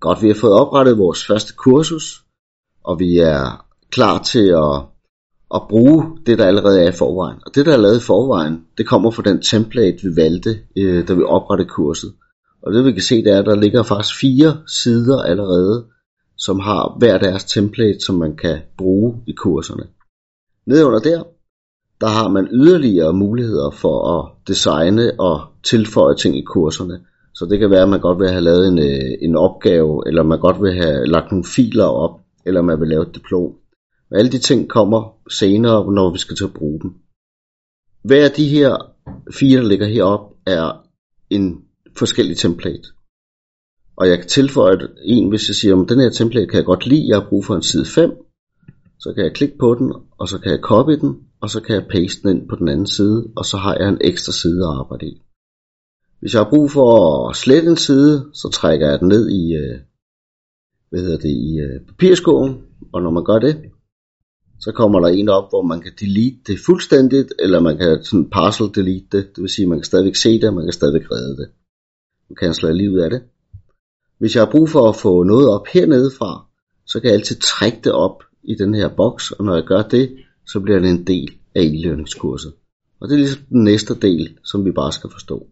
Godt, 0.00 0.22
vi 0.22 0.28
har 0.28 0.34
fået 0.34 0.52
oprettet 0.52 0.98
vores 0.98 1.26
første 1.26 1.54
kursus, 1.54 2.24
og 2.84 2.98
vi 2.98 3.18
er 3.18 3.66
klar 3.90 4.22
til 4.22 4.48
at, 4.48 4.82
at 5.54 5.62
bruge 5.68 6.18
det, 6.26 6.38
der 6.38 6.46
allerede 6.46 6.82
er 6.82 6.88
i 6.88 6.92
forvejen. 6.92 7.38
Og 7.46 7.54
det, 7.54 7.66
der 7.66 7.72
er 7.72 7.76
lavet 7.76 7.96
i 7.96 8.06
forvejen, 8.06 8.64
det 8.78 8.86
kommer 8.86 9.10
fra 9.10 9.22
den 9.22 9.42
template, 9.42 9.98
vi 10.02 10.16
valgte, 10.16 10.58
øh, 10.76 11.08
da 11.08 11.14
vi 11.14 11.22
oprettede 11.22 11.68
kurset. 11.68 12.14
Og 12.62 12.72
det 12.72 12.84
vi 12.84 12.92
kan 12.92 13.02
se, 13.02 13.24
det 13.24 13.32
er, 13.32 13.38
at 13.38 13.46
der 13.46 13.60
ligger 13.60 13.82
faktisk 13.82 14.20
fire 14.20 14.56
sider 14.66 15.22
allerede, 15.22 15.86
som 16.36 16.60
har 16.60 16.96
hver 16.98 17.18
deres 17.18 17.44
template, 17.44 18.00
som 18.00 18.14
man 18.14 18.36
kan 18.36 18.58
bruge 18.78 19.22
i 19.26 19.32
kurserne. 19.32 19.86
Nedunder 20.66 20.98
der, 20.98 21.22
der 22.00 22.06
har 22.06 22.28
man 22.28 22.48
yderligere 22.52 23.12
muligheder 23.12 23.70
for 23.70 24.18
at 24.18 24.32
designe 24.48 25.20
og 25.20 25.40
tilføje 25.64 26.16
ting 26.16 26.38
i 26.38 26.42
kurserne. 26.42 27.00
Så 27.36 27.46
det 27.50 27.58
kan 27.58 27.70
være, 27.70 27.82
at 27.82 27.88
man 27.88 28.00
godt 28.00 28.18
vil 28.18 28.28
have 28.28 28.44
lavet 28.44 28.68
en, 28.68 28.78
øh, 28.78 29.12
en 29.20 29.36
opgave, 29.36 30.02
eller 30.08 30.22
man 30.22 30.40
godt 30.40 30.62
vil 30.62 30.74
have 30.74 31.06
lagt 31.06 31.30
nogle 31.30 31.44
filer 31.44 31.84
op, 31.84 32.20
eller 32.46 32.62
man 32.62 32.80
vil 32.80 32.88
lave 32.88 33.02
et 33.02 33.14
diplom. 33.14 33.52
Alle 34.10 34.30
de 34.32 34.38
ting 34.38 34.68
kommer 34.68 35.00
senere, 35.30 35.92
når 35.92 36.12
vi 36.12 36.18
skal 36.18 36.36
til 36.36 36.44
at 36.44 36.52
bruge 36.52 36.80
dem. 36.80 36.94
Hver 38.02 38.24
af 38.24 38.30
de 38.30 38.48
her 38.48 38.94
fire, 39.32 39.60
der 39.60 39.68
ligger 39.68 39.86
heroppe, 39.86 40.34
er 40.46 40.86
en 41.30 41.64
forskellig 41.98 42.36
template. 42.36 42.88
Og 43.96 44.08
jeg 44.08 44.18
kan 44.18 44.28
tilføje 44.28 44.78
en, 45.02 45.28
hvis 45.28 45.48
jeg 45.48 45.54
siger, 45.54 45.82
at 45.82 45.88
den 45.88 46.00
her 46.00 46.10
template 46.10 46.46
kan 46.46 46.56
jeg 46.56 46.64
godt 46.64 46.86
lide, 46.86 47.08
jeg 47.08 47.16
har 47.16 47.28
brug 47.28 47.44
for 47.44 47.56
en 47.56 47.62
side 47.62 47.86
5. 47.86 48.10
Så 48.98 49.12
kan 49.14 49.24
jeg 49.24 49.32
klikke 49.32 49.58
på 49.58 49.74
den, 49.74 49.92
og 50.18 50.28
så 50.28 50.38
kan 50.38 50.52
jeg 50.52 50.60
copy 50.60 50.92
den, 50.92 51.20
og 51.40 51.50
så 51.50 51.60
kan 51.60 51.74
jeg 51.74 51.86
paste 51.90 52.22
den 52.22 52.36
ind 52.36 52.48
på 52.48 52.56
den 52.56 52.68
anden 52.68 52.86
side, 52.86 53.30
og 53.36 53.44
så 53.44 53.56
har 53.56 53.74
jeg 53.74 53.88
en 53.88 53.98
ekstra 54.00 54.32
side 54.32 54.64
at 54.64 54.74
arbejde 54.78 55.06
i. 55.06 55.25
Hvis 56.20 56.34
jeg 56.34 56.42
har 56.42 56.50
brug 56.50 56.70
for 56.70 56.90
at 57.28 57.36
slette 57.36 57.70
en 57.70 57.76
side, 57.76 58.30
så 58.32 58.48
trækker 58.48 58.88
jeg 58.90 59.00
den 59.00 59.08
ned 59.08 59.30
i, 59.30 59.54
øh, 59.54 59.78
hvad 60.90 61.00
hedder 61.00 61.18
det, 61.18 61.28
i 61.28 61.58
øh, 61.58 61.86
papirskåen, 61.86 62.62
og 62.92 63.02
når 63.02 63.10
man 63.10 63.24
gør 63.24 63.38
det, 63.38 63.56
så 64.60 64.72
kommer 64.72 65.00
der 65.00 65.08
en 65.08 65.28
op, 65.28 65.48
hvor 65.50 65.62
man 65.62 65.80
kan 65.80 65.92
delete 66.00 66.38
det 66.46 66.58
fuldstændigt, 66.66 67.32
eller 67.38 67.60
man 67.60 67.78
kan 67.78 68.04
sådan 68.04 68.30
parcel 68.30 68.66
delete 68.74 69.06
det, 69.12 69.36
det 69.36 69.42
vil 69.42 69.50
sige, 69.50 69.64
at 69.64 69.68
man 69.68 69.78
kan 69.78 69.84
stadigvæk 69.84 70.16
se 70.16 70.40
det, 70.40 70.48
og 70.48 70.54
man 70.54 70.64
kan 70.64 70.72
stadigvæk 70.72 71.10
redde 71.10 71.36
det. 71.36 71.48
Nu 72.28 72.34
kan 72.34 72.46
jeg 72.46 72.54
slå 72.54 72.72
livet 72.72 72.94
ud 72.94 72.98
af 72.98 73.10
det. 73.10 73.22
Hvis 74.18 74.34
jeg 74.34 74.44
har 74.44 74.50
brug 74.50 74.68
for 74.68 74.88
at 74.88 74.96
få 74.96 75.22
noget 75.22 75.48
op 75.48 75.66
hernede 75.72 76.10
fra, 76.18 76.46
så 76.86 77.00
kan 77.00 77.08
jeg 77.08 77.18
altid 77.18 77.36
trække 77.36 77.80
det 77.84 77.92
op 77.92 78.22
i 78.42 78.54
den 78.54 78.74
her 78.74 78.88
boks, 78.88 79.30
og 79.30 79.44
når 79.44 79.54
jeg 79.54 79.64
gør 79.64 79.82
det, 79.82 80.16
så 80.46 80.60
bliver 80.60 80.78
det 80.78 80.90
en 80.90 81.06
del 81.06 81.38
af 81.54 81.62
e-learningskurset. 81.62 82.52
Og 83.00 83.08
det 83.08 83.14
er 83.14 83.18
ligesom 83.18 83.42
den 83.48 83.64
næste 83.64 83.94
del, 83.94 84.38
som 84.44 84.64
vi 84.64 84.72
bare 84.72 84.92
skal 84.92 85.10
forstå. 85.10 85.46